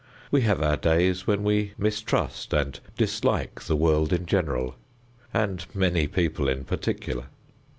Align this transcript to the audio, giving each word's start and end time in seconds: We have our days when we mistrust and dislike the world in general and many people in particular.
We 0.31 0.41
have 0.41 0.63
our 0.63 0.77
days 0.77 1.27
when 1.27 1.43
we 1.43 1.73
mistrust 1.77 2.53
and 2.53 2.79
dislike 2.97 3.61
the 3.65 3.75
world 3.75 4.11
in 4.11 4.25
general 4.25 4.75
and 5.31 5.63
many 5.75 6.07
people 6.07 6.49
in 6.49 6.63
particular. 6.63 7.25